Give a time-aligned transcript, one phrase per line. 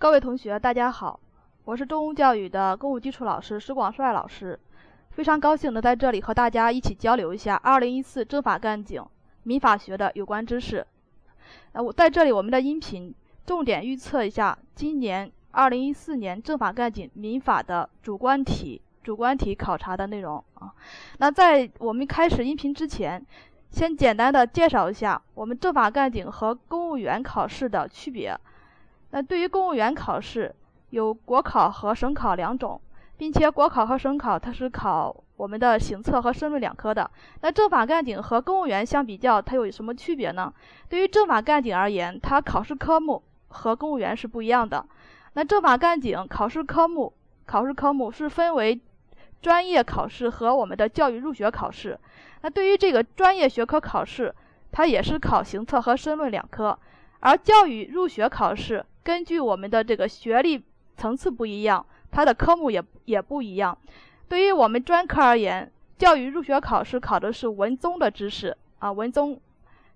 [0.00, 1.18] 各位同学，大家好，
[1.64, 4.56] 我是中公教育的公务基础老师石广帅老师，
[5.10, 9.04] 非常高兴能在这里和大家一起交流一下2014政法干警
[9.42, 10.86] 民法学的有关知识。
[11.72, 13.12] 呃，我在这里我们的音频
[13.44, 20.72] 重点预测一下今年2014年政法干警民法的主观题、主观题考察的内容啊。
[21.18, 23.20] 那在我们开始音频之前，
[23.72, 28.38] 先简单的介绍一下我们政法干警和公务员考试的区别。
[29.10, 30.54] 那对于公务员考试，
[30.90, 32.80] 有国考和省考两种，
[33.16, 37.10] 并且国考和省考它是考我们的行测和申论两科的。
[37.40, 40.52] 那政法干警和公务员相比较，它有什么区别呢？
[40.88, 44.84] 对于政法干警而言，它考试科目和公务员是不一样的。
[45.34, 47.12] 那政法干警考试科目，
[47.46, 48.80] 考试科目是分为
[49.40, 51.98] 专业考试和我们的教育入学考试。
[52.42, 54.34] 那对于这个专业学科考试，
[54.70, 56.78] 它也是考行测和申论两科，
[57.20, 60.62] 而教育入学考试根据我们的这个学历
[60.98, 63.78] 层次不一样，它的科目也也不一样。
[64.28, 69.40] 对于我们专科而言，教育入学考试考的是文综的知识啊，文综、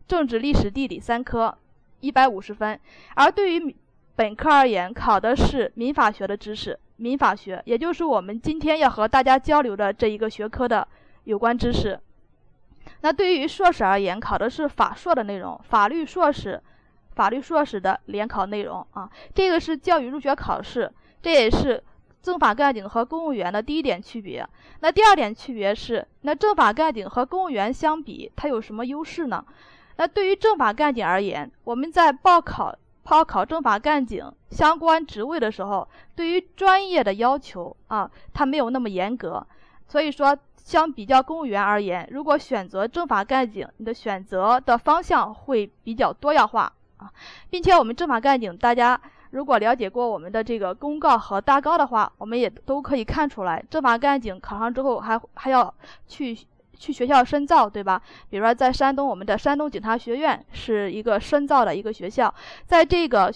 [0.08, 1.54] 政治、历史、地理三科，
[2.00, 2.78] 一百五十分；
[3.14, 3.76] 而对于
[4.16, 10.88] 本科而言，考的是民法学的知识，民法学，也就是我们今天要和大家交流的这一个学科的
[11.24, 12.00] 有关知识。
[13.02, 16.62] 那对于硕士而言，考的是法硕的内容，法律硕士、
[17.14, 19.10] 法律硕士的联考内容啊。
[19.34, 21.82] 这个是教育入学考试，这也是
[22.22, 24.46] 政法干警和公务员的第一点区别。
[24.80, 29.44] 那第二点区别是，那政法干警和公务员相比，它有什么优势呢？
[29.96, 39.46] 那对于政法干警而言，我们在报考报考政法干警相关职位的时候，对于专业的要求啊，它没有那么严格，
[39.88, 40.36] 所以说。
[40.64, 46.72] 相比较公务员而言，如果选择政法干警，你的选择的方向会比较多样化
[47.50, 49.00] 并且我们政法干警，大家
[49.30, 55.72] 如果了解过我们的这个公告和大纲的话，我们也都可以看出来，政法干警考上之后还还要
[56.08, 56.36] 去
[56.76, 58.00] 去学校深造，对吧？
[58.30, 62.34] 比如说在山东，我们的山东警察学院是一个深造的一个学校，
[62.66, 63.32] 在这个。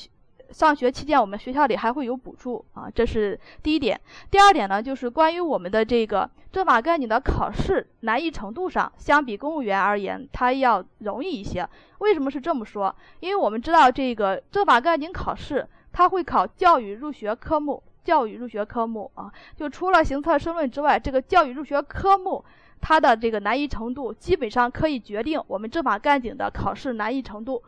[0.51, 4.01] 上学期间，我们学校里还会有补助啊，这是第一点。
[4.31, 11.69] 第二点呢，就是关于我们的这个政法干警的考试难易程度上，相比公务员而言，它要容易一些。
[11.99, 12.95] 为什么是这么说？
[13.21, 22.45] 因为我们知道这个政法干警考试，它会考教育入学科目，教育入学科目啊，就除了行测申论之外，这个教育入学科目
[22.81, 27.63] 它的这个难易程度，基本上可以决定我们政法干警的考试难易程度。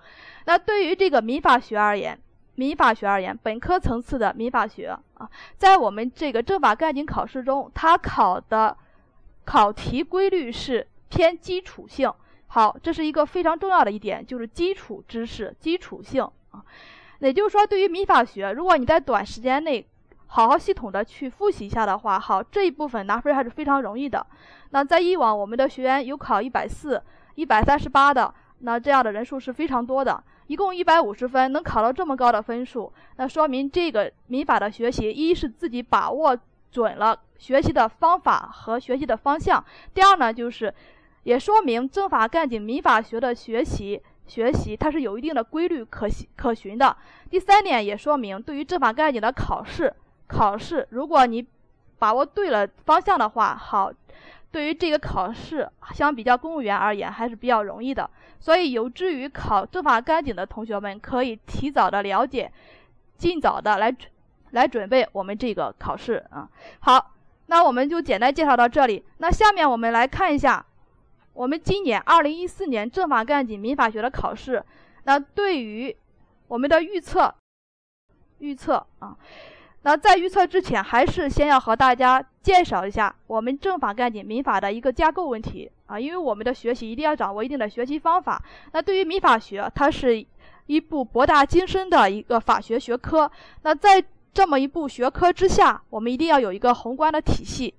[0.44, 2.18] 那对于这个民法学而言，
[2.58, 8.76] 民法学而言，本科层次的民法学啊，在我们这个政法干警考试中，它考的
[9.44, 12.12] 考题规律是偏基础性。
[12.48, 16.64] 好，这是一个非常重要的一点，就是基础知识、基础性啊。
[17.20, 19.86] 也就是说，对于民法学，如果你在短时间内
[20.26, 24.26] 好好系统的去复习一下的话，好，这一部分拿分还是非常容易的。
[24.70, 27.00] 那在以往，我们的学员有考一百四、
[27.36, 30.20] 一百三十八的，那这样的人数是非常多的。
[30.48, 36.36] 一共一百五十分，能考到这么高的分数，那说明这个民法的学习，一是自己把握
[36.70, 40.74] 准了学习的方法和学习的方向；第二呢，就是
[41.22, 46.96] 也说明政法干警民法学的学习学习它是有一定的规律可可循的；
[47.30, 49.94] 第三点也说明，对于政法干警的考试
[50.26, 51.46] 考试，如果你
[51.98, 53.92] 把握对了方向的话，好。
[54.50, 58.08] 对于这个考试，相比较公务员而言还是比较容易的，
[58.40, 62.50] 所以有志于考政法干警的同学们可以提早的了解，
[63.16, 63.94] 尽早的来
[64.52, 66.48] 来准备我们这个考试啊。
[66.80, 67.12] 好，
[67.46, 69.04] 那我们就简单介绍到这里。
[69.18, 70.64] 那下面我们来看一下，
[71.34, 74.64] 我们今年二零一四年政法干警民法学的考试，
[75.04, 75.94] 那对于
[76.46, 77.34] 我们的预测，
[78.38, 79.14] 预测啊。
[79.88, 88.38] 那在预测之前，还是先要和大家介绍一下我们政法干警民法的一个架构问题啊，因为我们的学习一定要掌握一定的学习方法。
[88.72, 90.22] 那对于民法学，它是
[90.66, 93.32] 一部博大精深的一个法学学科。
[93.62, 94.04] 那在
[94.34, 97.72] 这么一部学科之下，我们一定要有一个宏观的体系。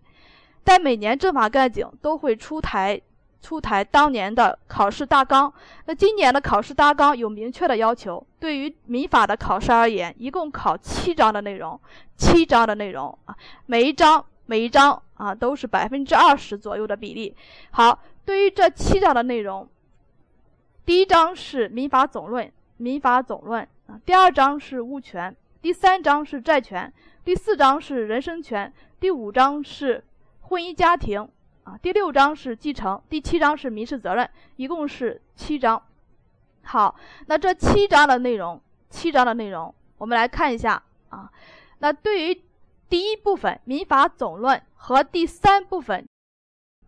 [0.65, 2.99] 在每年政法干警都会出台。
[3.41, 5.51] 出台当年的考试大纲，
[5.85, 8.25] 那今年的考试大纲有明确的要求。
[8.39, 11.79] 对于民法的考试而言，一共考七章的内容，
[12.17, 17.35] 七章的内容啊，每一章每一章啊都是百分之二十左右的比例。
[17.71, 19.67] 好，对于这七章的内容，
[20.85, 26.91] 第一章是民法总论，民法总论啊，第二章是物权，第三章是债权，
[27.23, 30.03] 第四章是人身权，第五章是
[30.41, 31.29] 婚姻家庭。
[31.77, 35.81] 第六章是继承，第七章是民事责任，一共是七章。
[36.63, 36.95] 好，
[37.27, 41.31] 那这七章的内容，七章的内容，我们来看一下啊。
[41.79, 42.43] 那对于
[42.89, 46.07] 第一部分民法总论和第三部分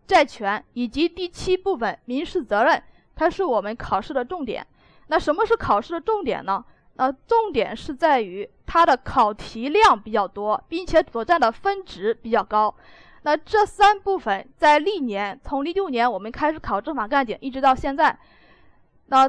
[0.06, 2.82] 债权以及第七部分民事责任，
[3.14, 4.66] 它是我们考试的重点。
[5.08, 6.64] 那什么是考试的重点呢？
[6.96, 12.74] 呃，重点是在于它的考题量比较多，并且所占的分值比较高。
[13.22, 18.18] 那这三部分在历年，从零六年我们开始考政法干警，一直到现在，
[19.06, 19.28] 那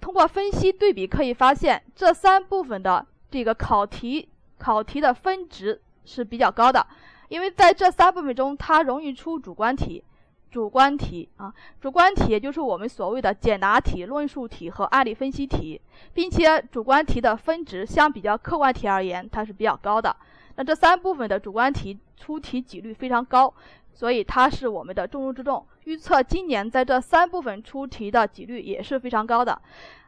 [0.00, 4.28] 通过分析对比可以发现，这三部分的这个考题
[4.58, 6.86] 考题的分值是比较高的，
[7.28, 10.04] 因为在这三部分中，它容易出主观题。
[10.50, 15.80] 主观题啊，主观题也就是我们所谓的简答题、论述题和案例分析题，
[16.12, 20.16] 并且主观题的分值相比较客观题而言，它是比较高的。
[20.56, 23.52] 那这三部分的主观题出题几率非常高，
[23.92, 25.66] 所以它是我们的重中之重。
[25.84, 29.60] 预测今年在这三部分出题的几率也是非常高的。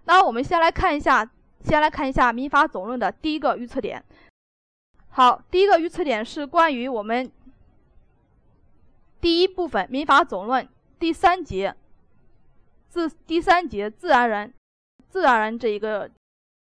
[0.05, 1.29] 那我们先来看一下，
[1.61, 4.03] 先来看一下民法总论的第一个预测点。
[5.09, 7.31] 好，第一个预测点是关于我们。
[9.21, 10.65] 第一部分《民法总论》
[10.99, 11.73] 第三节，
[12.89, 14.53] 自第三节自然人，
[15.09, 16.11] 自然人这一个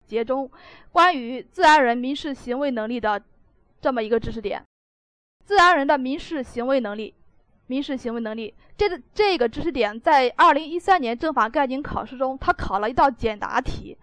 [0.06, 0.52] 节中，
[0.92, 3.24] 关于自然人民事行为能力的
[3.82, 4.64] 这么一个知识点。
[5.44, 7.14] 自然人的民事行为能力，
[7.68, 13.98] 民事行为能力，这个这个知识点在二零一三年政法概警考试中，它考了一道简答题。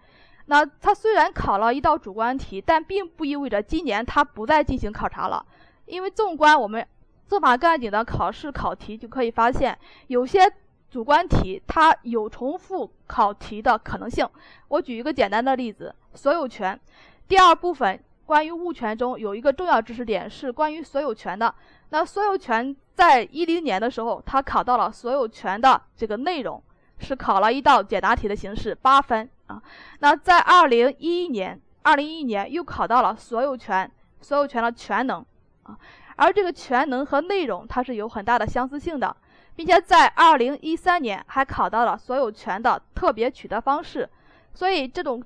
[0.47, 5.45] 那它虽然考了一道主观题，但并不意味着今年它不再进行考察了，
[5.85, 6.85] 因为纵观我们。
[7.27, 9.77] 政法干警的考试考题就可以发现，
[10.07, 10.51] 有些
[10.89, 14.27] 主观题它有重复考题的可能性。
[14.67, 16.79] 我举一个简单的例子：所有权。
[17.27, 21.51] 第二部分关于物权中有一个重要知识点是关于所有权的。
[21.89, 26.61] 那所有权在一零年的时候，它考到了所有权的这个内容，
[26.99, 29.59] 是考了一道简答题的形式，八分啊。
[30.01, 33.91] 那在二零一一年，二零一一年又考到了所有权，
[34.21, 35.25] 所有权的全能
[35.63, 35.75] 啊。
[36.15, 39.17] 而这个全能和内容，它是有很大的相似性的，
[39.55, 44.07] 并且在二零一三年还考到了所有权的特别取得方式。
[44.53, 45.23] 所以这种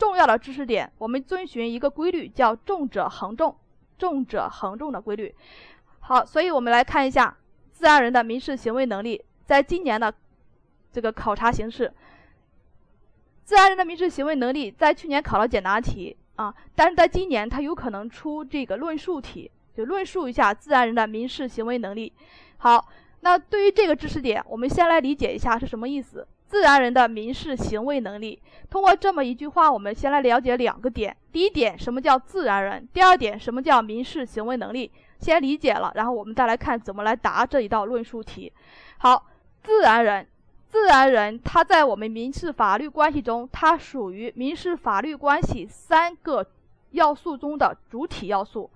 [0.00, 3.54] 重要的知识点，我们遵循一个规律，叫重者恒重，
[3.98, 5.34] 重者恒重的规律。
[6.00, 7.36] 好，所以我们来看一下
[7.70, 10.12] 自然人的民事行为能力，在今年的
[10.90, 11.92] 这个考察形式，
[13.44, 19.50] 自然人的民事行为能力在去年考了简答题啊，但是在今年它有可能出这个论述题。
[19.72, 22.12] 就论述一下自然人的民事行为能力。
[22.56, 22.88] 好，
[23.20, 26.26] 那对于这个知识点，我们先来理解一下是什么意思。
[26.50, 31.16] 自然人的民事行为能力，通过这么一句话，我们先来了解两个点。
[31.30, 32.88] 第一点，什么叫自然人？
[32.92, 34.90] 第二点，什么叫民事行为能力？
[35.20, 38.52] 先理解了，然后我们再来看怎么来答这一道论述题。
[38.98, 39.26] 好，
[39.62, 40.26] 自然人，
[40.66, 46.44] 自然人，他在我们民事法律关系中，它属于民事法律关系三个
[46.90, 48.68] 要素中的主体要素。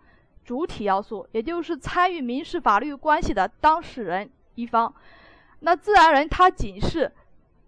[0.45, 4.95] 主体要素，也就是参与民事法律关系的当事人一方。
[5.59, 7.11] 那自然人他仅是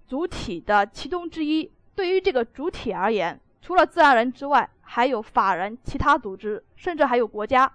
[0.08, 1.70] 主体的其中之一。
[1.94, 7.70] 对于这个主体而言，除了自然人之外，还有法人、其他组织，甚至还有国家。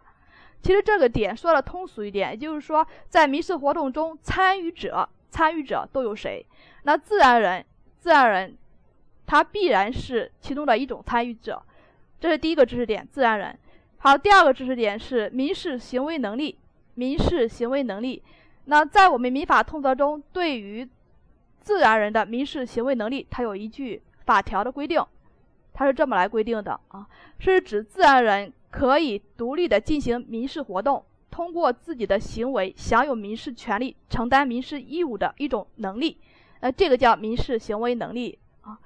[0.62, 6.46] 其实这个点说的通俗一点，也就是说，在民事活动中，参与者、参与者都有谁？
[6.84, 7.66] 那自然人，
[7.98, 8.58] 自然人，
[9.26, 11.62] 他必然是其中的一种参与者。
[12.20, 13.58] 这是第一个知识点，自然人。
[13.98, 16.58] 好，第二个知识点是民事行为能力。
[16.94, 18.22] 民事行为能力，
[18.66, 20.88] 那在我们民法通则中，对于
[21.62, 25.02] 自然人的民事行为能力，它有一句法条的规定，
[25.74, 27.08] 它是这么来规定的啊，
[27.40, 36.18] 是指自然人可以独立的进行民事活动，通过自己的行为享有民事权利、承担民事义务的一种能力。
[36.60, 38.78] 呃这个叫民事行为能力啊。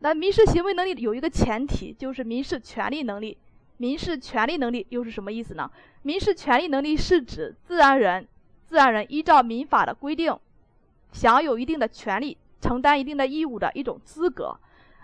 [0.00, 3.36] 那民事行为能力有一个前提，就是民事权利能力。
[3.76, 5.70] 民事权利能力又是什么意思呢？
[6.02, 8.28] 民事权利能力是指自然人，
[8.66, 10.36] 自然人依照民法的规定，
[11.12, 14.56] 享有一定的权利，承担一定的义务的一种资格。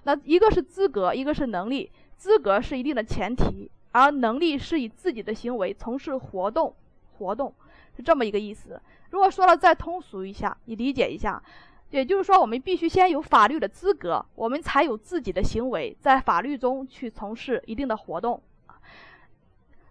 [0.05, 1.91] 那一个是资格，一个是能力。
[2.17, 6.75] 资格是一定的前提，而能力是以自己的行为从事活动，
[7.19, 7.53] 活动
[7.95, 8.81] 是这么一个意思。
[9.11, 11.43] 如果说了再通俗一下，你理解一下，
[11.91, 18.43] 也就是说，我们必须先有法律的资格，我们才有自己的行为在法律中去从事一定的活动。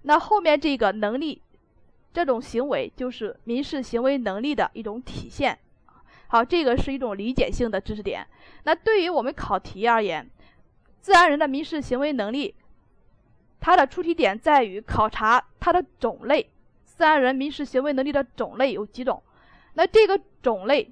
[0.02, 1.42] 那后面这个能力，
[2.12, 5.60] 这种行为就是民事行为能力的一种体现。
[6.36, 8.28] 好，这个是一种理解性的知识点。
[8.66, 10.30] 那对于我们考题而言，
[11.00, 12.54] 自然人的民事行为能力，
[13.62, 16.50] 它的出题点在于考察它的种类。
[16.84, 19.24] 自然人民事行为能力的种类有几种？
[19.76, 20.92] 那这个种类，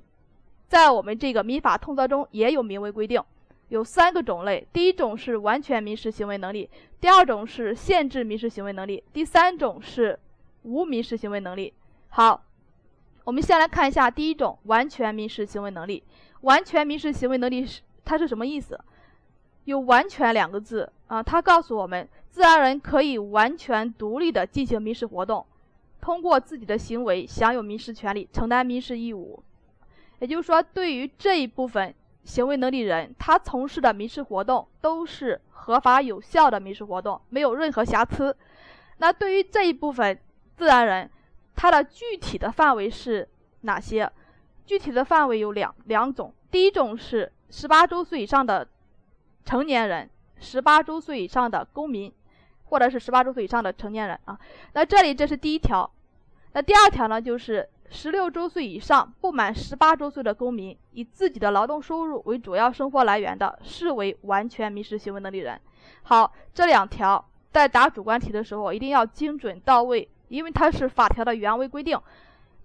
[0.70, 3.22] 在我们这个民法通则中也有明文规定。
[3.68, 6.70] 有三个种类，第一种是完全民事行为能力，
[7.02, 10.18] 第二种是限制民事行为能力，第三种是
[10.62, 11.74] 无民事行为能力。
[12.08, 12.46] 好，
[13.24, 16.04] 我们先来看一下第一种完全民事行为能力。
[16.42, 18.80] 完全民事行为能力是它是什么意思？
[19.66, 25.46] 有“完全”两个字啊，它告诉我们，自然人可以完全独立的进行民事活动，
[26.02, 29.42] 通过自己的行为享有民事权利，承担民事义务。
[30.20, 31.94] 也就是说，对于这一部分。
[32.26, 38.34] 行为能力人，他从事的民事活动都是合法有效的民事活动，没有任何瑕疵。
[39.00, 40.18] 那对于这一部分
[40.56, 41.12] 自然人，
[41.64, 43.26] 它的具体的范围是
[43.62, 44.12] 哪些？
[44.66, 46.34] 具体的范围有两两种。
[46.52, 48.68] 第一种是十八周岁以上的
[49.46, 50.10] 成年人，
[50.42, 52.12] 十八周岁以上的公民，
[52.66, 54.38] 或者是十八周岁以上的成年人啊。
[54.74, 55.90] 那这里这是第一条。
[56.52, 57.70] 那第二条呢，就是。
[57.90, 65.62] 十六周岁以上不满十八周岁的公民，以自己的劳动收入为主要生活来源的，视为完全民事行为能力人。
[66.02, 72.00] 好，这两条在答主观题的时候一定要精准到位，因为它是法条的原违规定。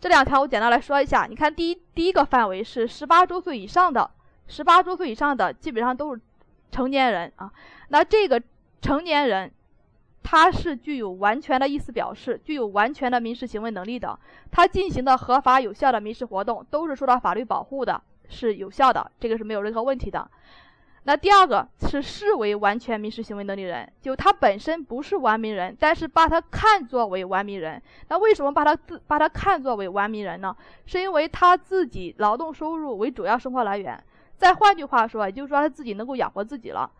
[0.00, 1.26] 这两条我简单来说一下。
[1.28, 4.10] 你看，第一第一个范围是十八周岁以上的，
[4.46, 6.20] 十八周岁以上的基本上都是
[6.70, 7.52] 成年人啊。
[7.88, 8.42] 那这个
[8.80, 9.50] 成年人。
[10.30, 14.18] 他是具有完全的意思表示，具有完全的民事行为能力的。
[14.50, 20.30] 他进行的合法有效的民事活动都是受到法律保护的，是有效的，这个是没有任何问题的。
[21.08, 27.82] 那第二个是视为完全民事行为能力人，就他本身不是完民人，但是把他看作为完民人。
[28.10, 30.54] 那为什么把他自把他看作为完民人呢？
[30.84, 33.98] 是因为他自己劳动收入为主要生活来源。
[34.36, 36.90] 再换句话说，也就是说他自己能够养活自己了。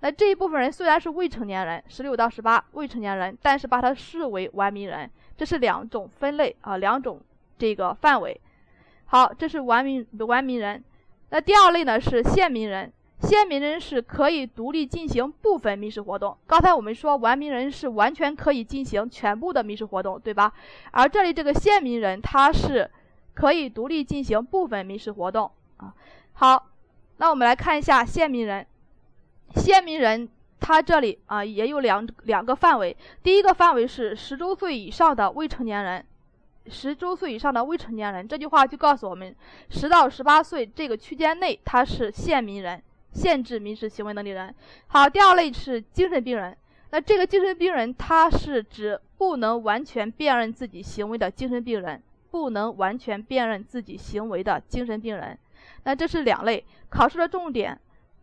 [0.00, 7.20] 那这一部分人虽然是未成年人，十六到十八未成年人，但是把他视为完民人，这是两种分类啊，两种
[7.58, 8.40] 这个范围。
[9.04, 10.82] 好，这是完民完民人。
[11.28, 16.36] 那第二类呢是县民人，县民人是可以独立进行部分民事活动。
[16.46, 20.52] 刚才我们说完民人是完全可以进行全部的民事活动，对吧？
[20.92, 22.88] 而这里这个县民人他是
[23.34, 25.92] 可以独立进行部分民事活动啊。
[26.34, 26.66] 好，
[27.16, 28.64] 那我们来看一下县民人。
[29.56, 30.28] 县民人，
[30.60, 32.96] 他这里啊也有两两个范围。
[33.22, 36.04] 第一个范围是十周岁以上的未成年人，
[36.68, 39.34] 十周岁以上的未成年人，这句话就告诉我们，
[39.70, 42.80] 十到十八岁这个区间内他是县民人，
[43.18, 44.54] 限制民事行为能力人。
[44.86, 46.56] 好，第二类是精神病人。
[46.90, 55.36] 那这个精神病人，他是指不能完全辨认自己行为的精神病人，不能完全辨认自己行为的精神病人。
[55.82, 57.78] 那这是两类考试的重点。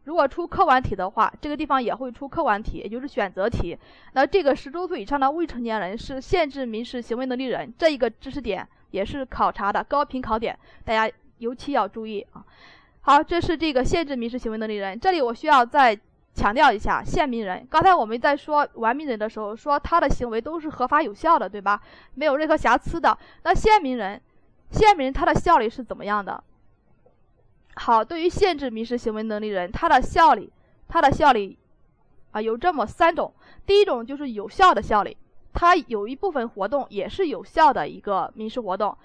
[0.06, 3.78] 如果出客观题的话，这个地方也会出客观题，也就是选择题。
[4.14, 12.46] 那这个十周岁以上的未成年人是限制民事行为能力人，这一个知识点也是考察的高频考点，大家尤其要注意啊。
[13.08, 15.00] 好，这是这个限制民事行为能力人。
[15.00, 15.96] 这里我需要再
[16.34, 17.64] 强调一下，限民人。
[17.70, 21.80] 刚才我们在说完民人的时候，说他的行为都是合法有效的，对吧？
[22.16, 23.16] 没有任何瑕疵的。
[23.44, 24.20] 那限民人，
[24.72, 26.44] 限民人他的效力是怎么样的？
[27.76, 30.52] 好，对于限制民事行为能力人，他的效力，
[30.88, 31.60] 他的效力，
[32.32, 33.32] 啊，有这么三种。
[33.68, 35.16] 第一种就是有效的效力，
[35.54, 38.98] 他有一部分活动也是有效的一个民事活动。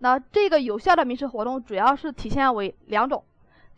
[0.00, 3.24] 那这个有效的民事活动主要是体现为两种。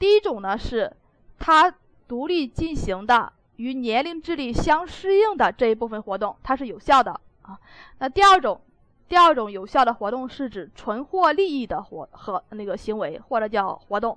[0.02, 0.92] 第一种呢是，
[1.38, 1.72] 他
[2.08, 7.56] 独立进行的与年龄智力相适应的这一部分活动，它是有效的啊。
[8.00, 8.60] 那第二种。
[9.08, 14.16] 第二种有效的活动是指纯获利益的活和那个行为，或者叫活动。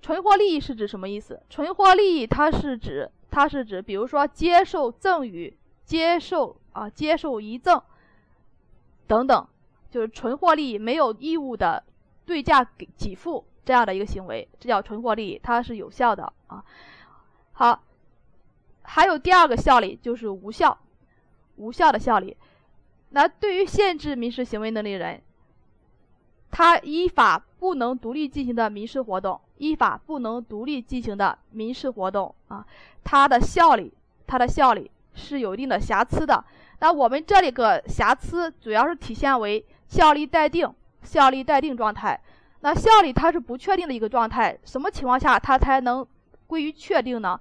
[0.00, 1.40] 纯获利益是指什么意思？
[1.50, 5.54] 纯获利益它是指它是指，比如说接受赠与、
[5.84, 7.82] 接受啊接受遗赠
[9.06, 9.46] 等等，
[9.90, 11.84] 就是纯获利益，没有义务的
[12.24, 16.60] 对价给给付这样的一个行为，这叫纯获利益，它是有效的啊。
[17.52, 17.80] 好，
[18.82, 20.76] 还有第二个效力就是无效，
[21.54, 22.36] 无效的效力。
[23.10, 25.22] 那对于限制民事行为能力人，
[26.50, 32.66] 他依法不能独立进行的民事活动，依法不能独立进行的民事活动啊，
[33.04, 33.92] 它的效力，
[34.26, 36.44] 它的效力是有一定的瑕疵的。
[36.80, 40.74] 那我们这里个瑕疵主要是体现为效力待定，
[41.04, 42.20] 效力待定状态。
[42.60, 46.06] 那效力它是不确定的一个状态，什么情况下它才能
[46.46, 47.40] 归于确定呢？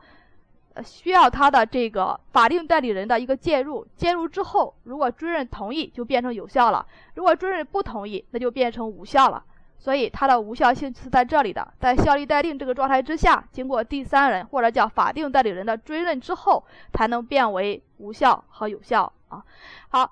[0.75, 6.85] 呃需要它的这个法定代理人的一个介入，介入之后，如果追认同意，就变成有效了；
[7.15, 9.43] 如果追认不同意，那就变成无效了。
[9.79, 19.43] 所以它的无效性是在这里的，在效力待定这个状态之下，经过第三人或者叫法定代理人的追认之后，才能变为无效和有效啊。
[19.89, 20.11] 好，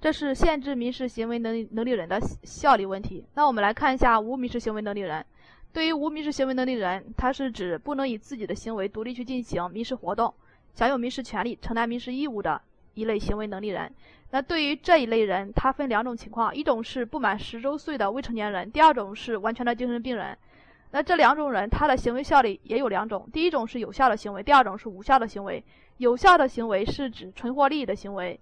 [0.00, 3.24] 这是限制民事行为能力能力人的效力问题。
[3.34, 5.24] 那我们来看一下无民事行为能力人。
[5.72, 10.32] 对于无民事行为能力人，他是指不能以自己的行为独立去进行民事活动，
[10.72, 12.60] 享有民事权利、承担民事义务的
[12.94, 13.92] 一类行为能力人。
[14.30, 20.36] 那对于这一类人，他分两种情况：一种是不满十周岁的未成年人，第二种是完全的精神病人。
[20.90, 25.62] 那这两种人，他的行为效力也有两种：第一种是有效的行为，第二种是无效的行为。
[25.98, 28.38] 有效的行为是指纯获利益的行为，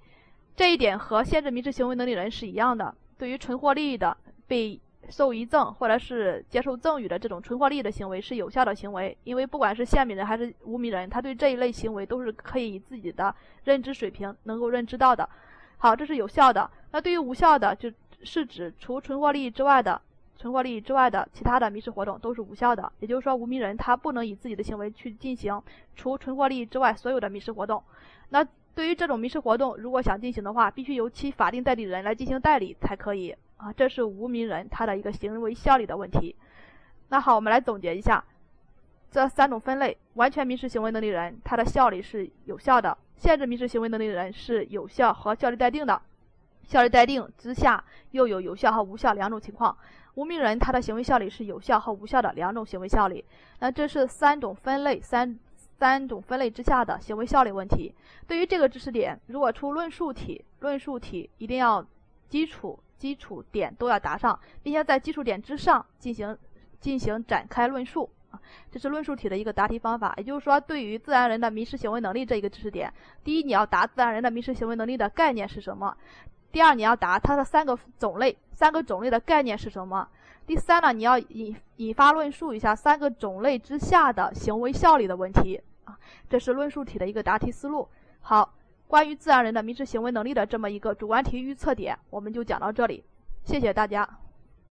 [0.57, 2.93] 这一点和限制民事行为能力人是一样的。
[3.17, 4.17] 对于纯获利益的
[4.49, 4.81] 被。
[5.09, 13.33] 受遗赠或者是接受赠与的这种纯获利益的行为是有效的行为，因为不管是限民人还是无民人，他对这一类行为都是可以以自己的
[13.63, 15.29] 认知水平能够认知到的。
[15.79, 16.69] 好，这是有效的。
[16.91, 17.89] 那对于无效的，就
[18.25, 20.03] 是指除纯获利益之外的
[20.35, 22.93] 存货利益之外的其他的民事活动都是无效的。
[22.99, 25.63] 也就是说，无民人他不能以自己的行为去进行
[25.95, 27.81] 除存货利益之外所有的民事活动。
[28.31, 28.45] 那
[28.77, 33.35] 对于这种民事活动，如果想进行的话，必须由其法定代理人来进行代理才可以。
[33.57, 36.37] 啊，这是无名人他的一个行为效力的问题。
[37.09, 38.23] 那好，我们来总结一下
[39.11, 46.03] 这三种分类：完全民事行为能力人，他的效力是有效的；限制民事行为能力人是有效和效力待定的。
[46.65, 49.75] 效力待定之下又有有效和无效两种情况。
[50.17, 53.25] 无名人他的行为效力是有效和无效的两种行为效力。
[53.61, 55.39] 那这是三种分类三
[55.79, 57.95] 三种分类之下的行为效力问题。
[58.27, 61.87] 对于这个知识点，如果出论述题，论述题一定要
[62.29, 62.79] 基础。
[62.99, 66.35] 基础点都要答上，并且在基础点之上进行
[66.81, 68.09] 进行展开论述，
[68.71, 70.15] 这是论述题的一个答题方法。
[70.17, 72.91] 也就是说，对于自然人的民事行为能力这一个知识点，
[73.23, 75.95] 第一你要答自然人的民事行为能力的概念是什么；
[76.51, 80.09] 第二你要答它的三个种类，三个种类的概念是什么；
[80.47, 85.99] 第三呢，你要引引发论述一下三个种类之下的行为效力的问题啊，
[86.29, 87.89] 这是论述题的一个答题思路。
[88.21, 88.53] 好。
[88.89, 93.03] 关于自然人的民事行为能力的这么一个主观题预测点，我们就讲到这里，
[93.43, 94.09] 谢谢大家。